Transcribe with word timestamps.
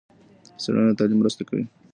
څېړنه 0.61 0.91
د 0.93 0.97
تعليم 0.99 1.17
مرسته 1.21 1.41
کوي. 1.49 1.65